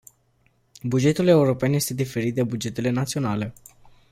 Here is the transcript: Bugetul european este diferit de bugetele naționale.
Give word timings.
Bugetul 0.83 1.27
european 1.27 1.73
este 1.73 1.93
diferit 1.93 2.35
de 2.35 2.43
bugetele 2.43 2.89
naționale. 2.89 3.53